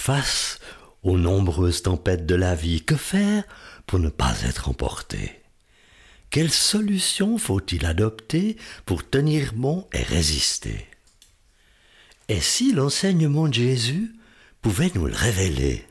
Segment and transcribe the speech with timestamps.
[0.00, 0.60] Face
[1.02, 3.42] aux nombreuses tempêtes de la vie, que faire
[3.84, 5.42] pour ne pas être emporté?
[6.30, 8.56] Quelle solution faut-il adopter
[8.86, 10.86] pour tenir bon et résister?
[12.28, 14.14] Et si l'enseignement de Jésus
[14.62, 15.84] pouvait nous le révéler?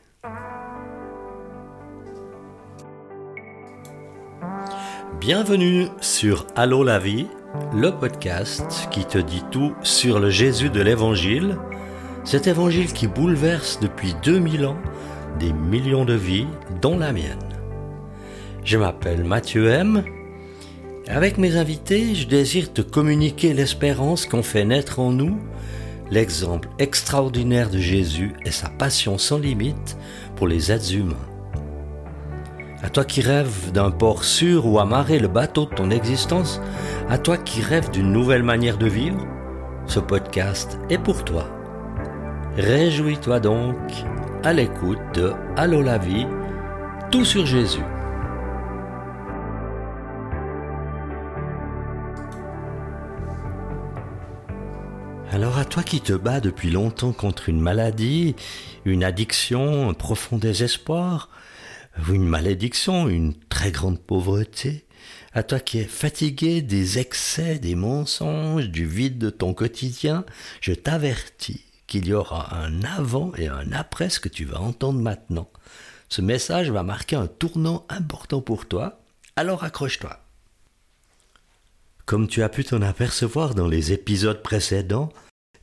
[5.20, 7.26] Bienvenue sur Allô la vie,
[7.74, 11.58] le podcast qui te dit tout sur le Jésus de l'Évangile,
[12.28, 14.76] cet Évangile qui bouleverse depuis 2000 ans
[15.40, 16.46] des millions de vies,
[16.82, 17.38] dont la mienne.
[18.64, 20.04] Je m'appelle Mathieu M.
[21.06, 25.38] Avec mes invités, je désire te communiquer l'espérance qu'ont fait naître en nous
[26.10, 29.96] l'exemple extraordinaire de Jésus et sa passion sans limite
[30.36, 31.16] pour les êtres humains.
[32.82, 36.60] À toi qui rêves d'un port sûr où amarrer le bateau de ton existence,
[37.08, 39.26] à toi qui rêves d'une nouvelle manière de vivre,
[39.86, 41.57] ce podcast est pour toi.
[42.56, 43.76] Réjouis-toi donc
[44.42, 46.26] à l'écoute de Allô la vie,
[47.10, 47.84] tout sur Jésus.
[55.30, 58.34] Alors à toi qui te bats depuis longtemps contre une maladie,
[58.84, 61.28] une addiction, un profond désespoir,
[62.08, 64.84] une malédiction, une très grande pauvreté,
[65.32, 70.24] à toi qui es fatigué des excès, des mensonges, du vide de ton quotidien,
[70.60, 75.00] je t'avertis qu'il y aura un avant et un après ce que tu vas entendre
[75.00, 75.50] maintenant.
[76.08, 79.00] Ce message va marquer un tournant important pour toi,
[79.34, 80.20] alors accroche-toi.
[82.06, 85.12] Comme tu as pu t'en apercevoir dans les épisodes précédents,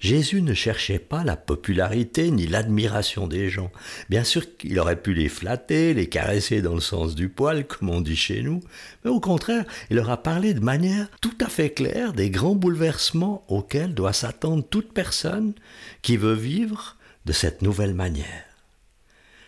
[0.06, 3.72] Jésus ne cherchait pas la popularité ni l'admiration des gens.
[4.08, 7.90] Bien sûr qu'il aurait pu les flatter, les caresser dans le sens du poil, comme
[7.90, 8.62] on dit chez nous,
[9.04, 12.54] mais au contraire, il leur a parlé de manière tout à fait claire des grands
[12.54, 15.56] bouleversements auxquels doit s'attendre toute personne
[16.04, 18.46] qui veut vivre de cette nouvelle manière.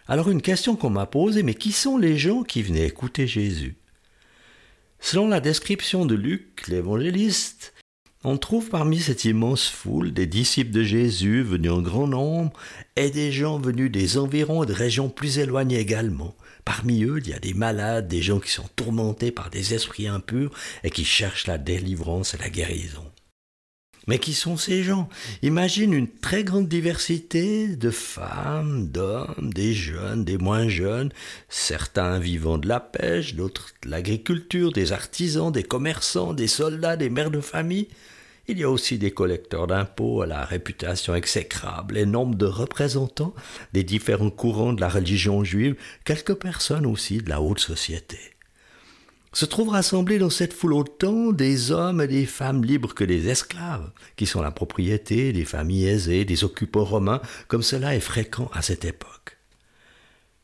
[0.07, 3.75] Alors une question qu'on m'a posée, mais qui sont les gens qui venaient écouter Jésus?
[4.99, 7.75] Selon la description de Luc, l'évangéliste,
[8.27, 12.51] on trouve parmi cette immense foule des disciples de Jésus venus en grand nombre
[12.97, 16.35] et des gens venus des environs et de régions plus éloignées également.
[16.65, 20.09] Parmi eux, il y a des malades, des gens qui sont tourmentés par des esprits
[20.09, 20.51] impurs
[20.83, 23.05] et qui cherchent la délivrance et la guérison.
[24.07, 25.07] Mais qui sont ces gens?
[25.41, 31.13] Imagine une très grande diversité de femmes, d'hommes, des jeunes, des moins jeunes,
[31.47, 37.09] certains vivant de la pêche, d'autres de l'agriculture, des artisans, des commerçants, des soldats, des
[37.09, 37.87] mères de famille.
[38.49, 43.35] Il y a aussi des collecteurs d'impôts à la réputation exécrable et nombre de représentants
[43.73, 45.75] des différents courants de la religion juive,
[46.05, 48.17] quelques personnes aussi de la haute société
[49.33, 53.29] se trouvent rassemblés dans cette foule autant des hommes et des femmes libres que des
[53.29, 58.49] esclaves, qui sont la propriété des familles aisées, des occupants romains, comme cela est fréquent
[58.51, 59.36] à cette époque.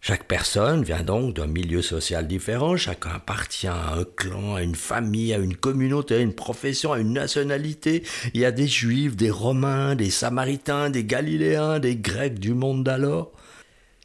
[0.06, 4.75] Chaque personne vient donc d'un milieu social différent, chacun appartient à un clan, à une
[4.75, 8.03] famille, à une communauté, à une profession, à une nationalité.
[8.34, 12.84] Il y a des juifs, des romains, des samaritains, des galiléens, des grecs du monde
[12.84, 13.31] d'alors.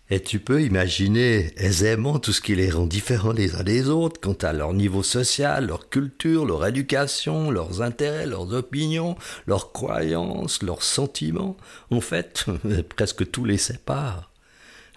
[0.09, 4.21] Et tu peux imaginer aisément tout ce qui les rend différents les uns des autres
[4.21, 9.17] quant à leur niveau social, leur culture, leur éducation, leurs intérêts, leurs opinions,
[9.49, 11.57] leurs croyances, leurs sentiments.
[11.91, 12.47] En fait,
[12.89, 14.31] presque tout les sépare.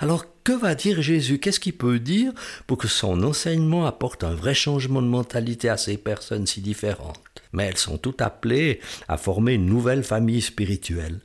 [0.02, 1.38] Alors que va dire Jésus?
[1.38, 2.34] Qu'est-ce qu'il peut dire
[2.66, 7.22] pour que son enseignement apporte un vrai changement de mentalité à ces personnes si différentes?
[7.54, 11.20] Mais elles sont toutes appelées à former une nouvelle famille spirituelle.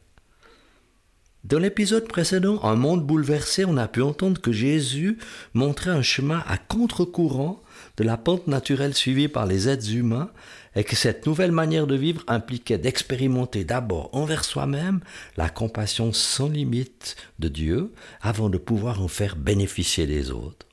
[1.48, 5.16] Dans l'épisode précédent, Un monde bouleversé, on a pu entendre que Jésus
[5.54, 7.62] montrait un chemin à contre-courant
[7.96, 10.32] de la pente naturelle suivie par les êtres humains
[10.74, 14.98] et que cette nouvelle manière de vivre impliquait d'expérimenter d'abord envers soi-même
[15.36, 20.66] la compassion sans limite de Dieu avant de pouvoir en faire bénéficier les autres.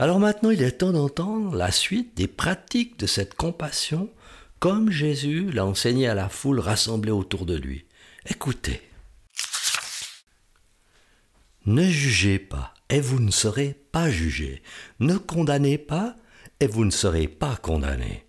[0.00, 4.10] Alors maintenant, il est temps d'entendre la suite des pratiques de cette compassion
[4.58, 7.84] comme Jésus l'a enseigné à la foule rassemblée autour de lui.
[8.26, 8.87] Écoutez.
[11.68, 14.62] Ne jugez pas, et vous ne serez pas jugés.
[15.00, 16.16] Ne condamnez pas,
[16.60, 18.24] et vous ne serez pas condamnés.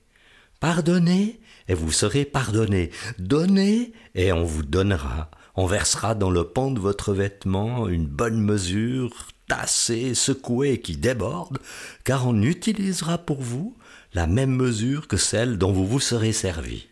[0.59, 1.39] Pardonnez,
[1.69, 2.91] et vous serez pardonnés.
[3.17, 5.31] Donnez, et on vous donnera.
[5.55, 11.59] On versera dans le pan de votre vêtement une bonne mesure, tassée, secouée, qui déborde,
[12.03, 13.77] car on utilisera pour vous
[14.13, 16.88] la même mesure que celle dont vous vous serez servi.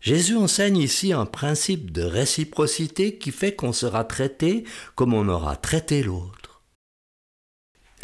[0.00, 4.64] Jésus enseigne ici un principe de réciprocité qui fait qu'on sera traité
[4.94, 6.46] comme on aura traité l'autre.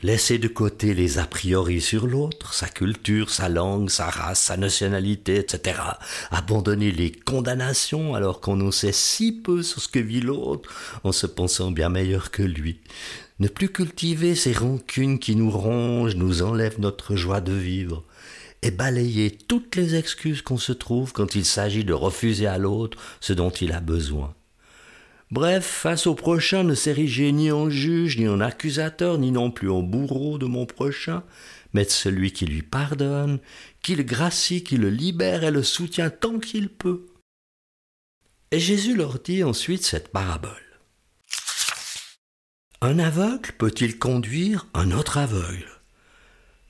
[0.02, 4.56] Laisser de côté les a priori sur l'autre, sa culture, sa langue, sa race, sa
[4.56, 5.78] nationalité, etc.
[6.32, 10.68] Abandonner les condamnations alors qu'on en sait si peu sur ce que vit l'autre
[11.04, 12.80] en se pensant bien meilleur que lui.
[13.38, 18.04] Ne plus cultiver ces rancunes qui nous rongent, nous enlèvent notre joie de vivre
[18.62, 22.98] et balayer toutes les excuses qu'on se trouve quand il s'agit de refuser à l'autre
[23.20, 24.34] ce dont il a besoin.
[25.30, 29.70] Bref, face au prochain, ne s'ériger ni en juge, ni en accusateur, ni non plus
[29.70, 31.24] en bourreau de mon prochain,
[31.72, 33.40] mais de celui qui lui pardonne,
[33.82, 37.06] qui le gracie, qui le libère et le soutient tant qu'il peut.
[38.50, 40.52] Et Jésus leur dit ensuite cette parabole.
[42.82, 45.71] Un aveugle peut-il conduire un autre aveugle?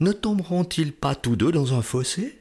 [0.02, 2.36] Ne tomberont-ils pas tous deux dans un fossé?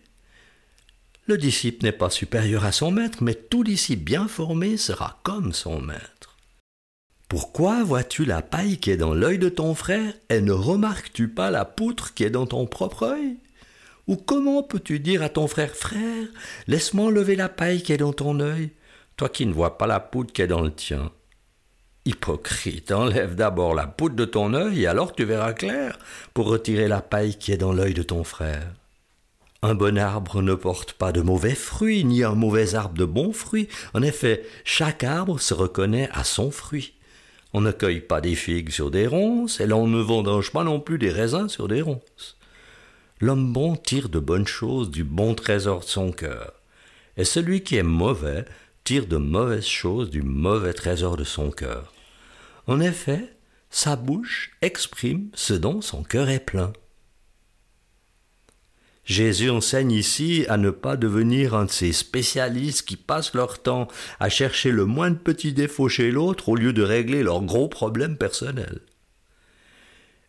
[1.28, 5.54] Le disciple n'est pas supérieur à son maître, mais tout disciple bien formé sera comme
[5.54, 6.38] son maître.
[7.30, 11.52] Pourquoi vois-tu la paille qui est dans l'œil de ton frère et ne remarques-tu pas
[11.52, 13.38] la poutre qui est dans ton propre œil?
[14.08, 16.28] Ou comment peux-tu dire à ton frère Frère,
[16.66, 18.72] laisse-moi enlever la paille qui est dans ton œil,
[19.18, 21.12] toi qui ne vois pas la poutre qui est dans le tien
[22.06, 26.00] Hypocrite, enlève d'abord la poutre de ton œil et alors tu verras clair
[26.34, 28.74] pour retirer la paille qui est dans l'œil de ton frère.
[29.62, 33.34] Un bon arbre ne porte pas de mauvais fruits, ni un mauvais arbre de bons
[33.34, 33.68] fruits.
[33.94, 36.94] En effet, chaque arbre se reconnaît à son fruit.
[37.54, 40.80] On ne cueille pas des figues sur des ronces, et l'on ne vendange pas non
[40.80, 42.38] plus des raisins sur des ronces.
[43.20, 46.54] L'homme bon tire de bonnes choses du bon trésor de son cœur,
[47.18, 48.46] et celui qui est mauvais
[48.84, 51.94] tire de mauvaises choses du mauvais trésor de son cœur.
[52.68, 53.34] En effet,
[53.70, 56.74] sa bouche exprime ce dont son cœur est plein.
[59.04, 63.88] Jésus enseigne ici à ne pas devenir un de ces spécialistes qui passent leur temps
[64.20, 68.18] à chercher le moindre petit défaut chez l'autre au lieu de régler leurs gros problèmes
[68.18, 68.82] personnels.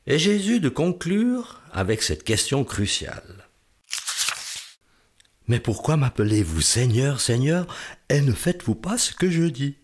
[0.07, 3.47] Et Jésus de conclure avec cette question cruciale.
[5.49, 7.67] Mais pourquoi m'appelez-vous Seigneur, Seigneur,
[8.09, 9.77] et ne faites-vous pas ce que je dis?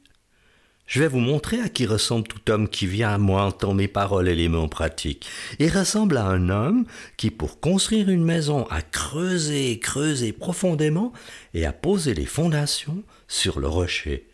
[0.88, 3.88] Je vais vous montrer à qui ressemble tout homme qui vient à moi entendre mes
[3.88, 5.28] paroles et les met en pratique.
[5.58, 6.86] Il ressemble à un homme
[7.18, 11.12] qui, pour construire une maison, a creusé, creusé profondément
[11.52, 14.28] et a posé les fondations sur le rocher.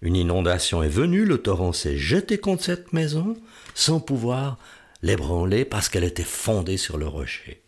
[0.00, 3.36] Une inondation est venue, le torrent s'est jeté contre cette maison
[3.74, 4.56] sans pouvoir
[5.02, 7.62] l'ébranler parce qu'elle était fondée sur le rocher.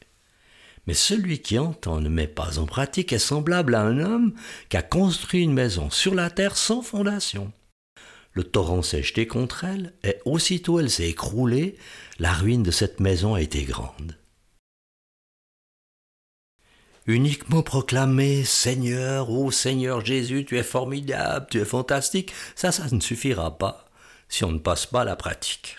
[0.86, 4.34] Mais celui qui entend ne met pas en pratique est semblable à un homme
[4.68, 7.52] qui a construit une maison sur la terre sans fondation.
[8.32, 11.76] Le torrent s'est jeté contre elle, et aussitôt elle s'est écroulée,
[12.18, 14.16] la ruine de cette maison a été grande.
[17.06, 23.00] Uniquement proclamer Seigneur, ô Seigneur Jésus, tu es formidable, tu es fantastique, ça, ça ne
[23.00, 23.86] suffira pas
[24.28, 25.76] si on ne passe pas à la pratique.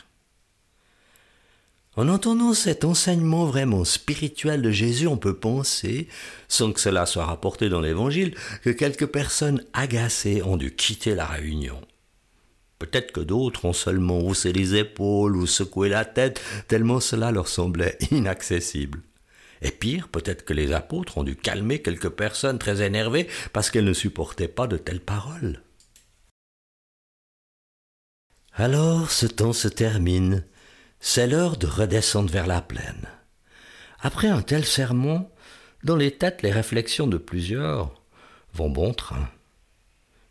[1.97, 6.07] En entendant cet enseignement vraiment spirituel de Jésus, on peut penser,
[6.47, 8.33] sans que cela soit rapporté dans l'Évangile,
[8.63, 11.81] que quelques personnes agacées ont dû quitter la réunion.
[12.79, 17.49] Peut-être que d'autres ont seulement haussé les épaules ou secoué la tête, tellement cela leur
[17.49, 19.01] semblait inaccessible.
[19.61, 23.85] Et pire, peut-être que les apôtres ont dû calmer quelques personnes très énervées parce qu'elles
[23.85, 25.61] ne supportaient pas de telles paroles.
[28.53, 30.45] Alors ce temps se termine.
[31.03, 33.07] C'est l'heure de redescendre vers la plaine.
[33.99, 35.29] Après un tel sermon,
[35.83, 37.91] dans les têtes les réflexions de plusieurs
[38.53, 39.27] vont bon train.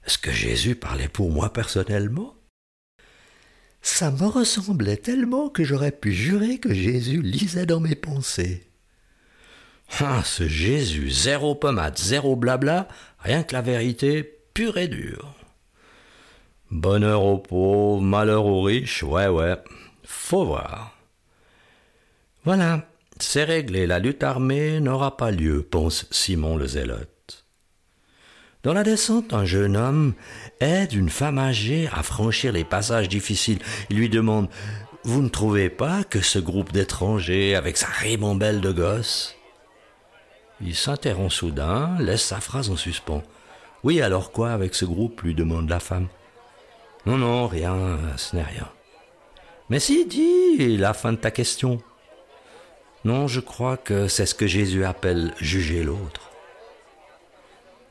[0.07, 2.35] Est-ce que Jésus parlait pour moi personnellement?
[3.83, 8.69] Ça me ressemblait tellement que j'aurais pu jurer que Jésus lisait dans mes pensées.
[9.99, 12.87] Ah, ce Jésus, zéro pommade, zéro blabla,
[13.19, 14.23] rien que la vérité
[14.55, 15.35] pure et dure.
[16.71, 19.57] Bonheur aux pauvres, malheur aux riches, ouais, ouais,
[20.11, 20.97] faut voir.
[22.45, 22.87] Voilà,
[23.19, 27.45] c'est réglé, la lutte armée n'aura pas lieu, pense Simon le Zélote.
[28.63, 30.15] Dans la descente, un jeune homme
[30.61, 33.61] aide une femme âgée à franchir les passages difficiles.
[33.89, 34.49] Il lui demande
[35.05, 39.37] Vous ne trouvez pas que ce groupe d'étrangers, avec sa ribambelle de gosses?
[40.61, 43.23] Il s'interrompt soudain, laisse sa phrase en suspens.
[43.83, 45.23] Oui, alors quoi avec ce groupe?
[45.23, 46.09] lui demande la femme.
[47.07, 48.69] Non, non, rien, ce n'est rien.
[49.71, 51.81] Mais si, dis la fin de ta question.
[53.05, 56.31] Non, je crois que c'est ce que Jésus appelle juger l'autre.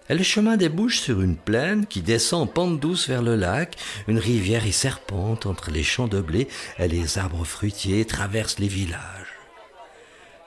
[0.10, 3.78] Et le chemin débouche sur une plaine qui descend en pente douce vers le lac.
[4.08, 6.48] Une rivière y serpente entre les champs de blé
[6.80, 9.38] et les arbres fruitiers traverse les villages.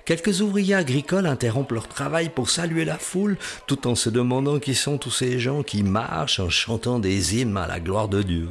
[0.05, 4.75] Quelques ouvriers agricoles interrompent leur travail pour saluer la foule, tout en se demandant qui
[4.75, 8.49] sont tous ces gens qui marchent en chantant des hymnes à la gloire de Dieu.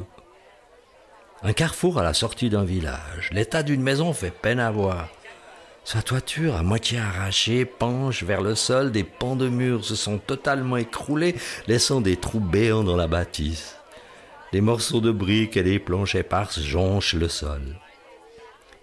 [1.44, 3.30] Un carrefour à la sortie d'un village.
[3.32, 5.08] L'état d'une maison fait peine à voir.
[5.84, 10.18] Sa toiture, à moitié arrachée, penche vers le sol, des pans de murs se sont
[10.18, 11.34] totalement écroulés,
[11.66, 13.74] laissant des trous béants dans la bâtisse.
[14.52, 17.62] Des morceaux de briques et des planches éparses jonchent le sol.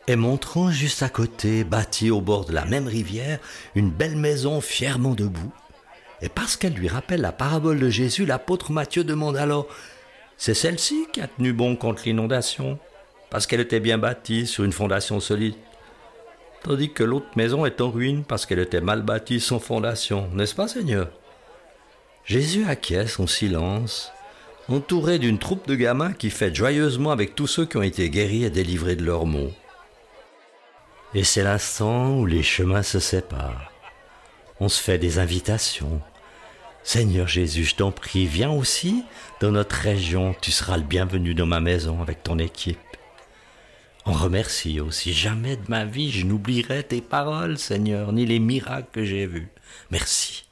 [0.08, 3.40] Et montrant juste à côté, bâtie au bord de la même rivière,
[3.76, 5.54] une belle maison fièrement debout.
[6.22, 9.68] Et parce qu'elle lui rappelle la parabole de Jésus, l'apôtre Matthieu demande alors
[10.40, 12.80] C'est celle-ci qui a tenu bon contre l'inondation,
[13.30, 15.54] parce qu'elle était bien bâtie sur une fondation solide
[16.64, 20.56] tandis que l'autre maison est en ruine parce qu'elle était mal bâtie sans fondation, n'est-ce
[20.56, 21.10] pas, Seigneur?
[22.26, 24.12] Jésus acquiesce en silence,
[24.68, 28.44] entouré d'une troupe de gamins qui fêtent joyeusement avec tous ceux qui ont été guéris
[28.44, 29.52] et délivrés de leurs maux.
[31.16, 33.72] Et c'est l'instant où les chemins se séparent.
[34.60, 36.02] On se fait des invitations.
[36.84, 39.04] Seigneur Jésus, je t'en prie, viens aussi
[39.42, 42.80] dans notre région, tu seras le bienvenu dans ma maison avec ton équipe.
[44.06, 45.14] On remercie aussi.
[45.14, 49.50] Jamais de ma vie je n'oublierai tes paroles, Seigneur, ni les miracles que j'ai vus.
[49.92, 50.46] Merci.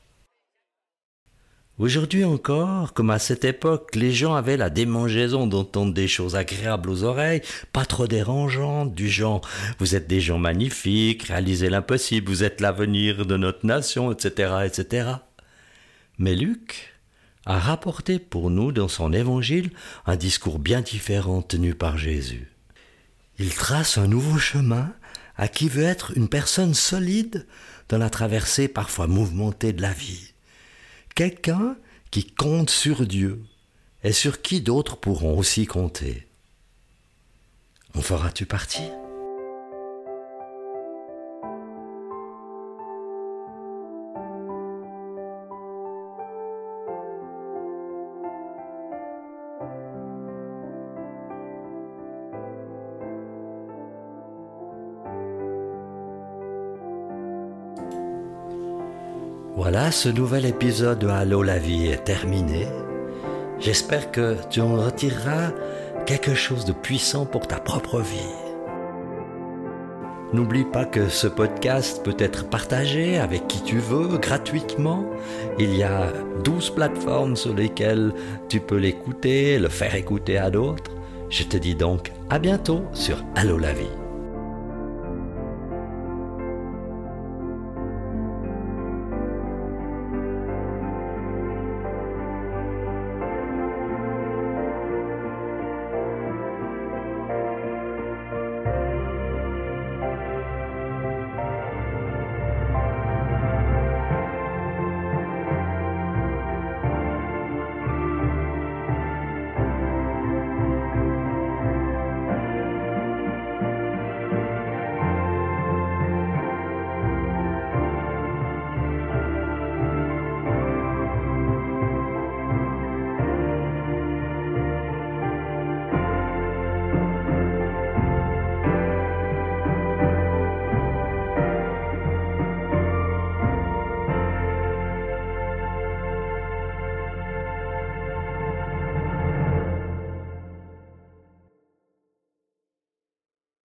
[1.79, 6.89] Aujourd'hui encore, comme à cette époque, les gens avaient la démangeaison d'entendre des choses agréables
[6.89, 7.41] aux oreilles,
[7.71, 9.41] pas trop dérangeantes, du genre
[9.77, 15.09] vous êtes des gens magnifiques, réalisez l'impossible, vous êtes l'avenir de notre nation, etc., etc.
[16.17, 16.93] Mais Luc
[17.45, 19.71] a rapporté pour nous dans son évangile
[20.05, 22.51] un discours bien différent tenu par Jésus.
[23.39, 24.93] Il trace un nouveau chemin
[25.35, 27.45] à qui veut être une personne solide
[27.89, 30.33] dans la traversée parfois mouvementée de la vie.
[31.15, 31.77] Quelqu'un
[32.11, 33.43] qui compte sur Dieu
[34.03, 36.27] et sur qui d'autres pourront aussi compter.
[37.93, 38.89] En feras-tu partie?
[59.69, 62.69] Voilà, ce nouvel épisode de Allô la vie est terminé.
[63.59, 65.51] J'espère que tu en retireras
[66.05, 68.33] quelque chose de puissant pour ta propre vie.
[70.31, 75.05] N'oublie pas que ce podcast peut être partagé avec qui tu veux gratuitement.
[75.59, 76.13] Il y a
[76.45, 78.13] 12 plateformes sur lesquelles
[78.47, 80.91] tu peux l'écouter, le faire écouter à d'autres.
[81.29, 84.06] Je te dis donc à bientôt sur Allô la vie.